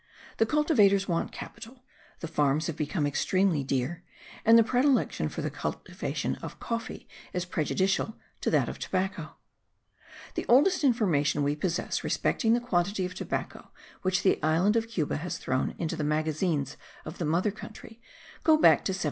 [0.37, 1.83] The cultivators want capital,
[2.21, 4.01] the farms have become extremely dear,
[4.43, 9.35] and the predilection for the cultivation of coffee is prejudicial to that of tobacco.
[10.33, 13.69] The oldest information we possess respecting the quantity of tobacco
[14.01, 18.01] which the island of Cuba has thrown into the magazines of the mother country
[18.43, 18.99] go back to 1748.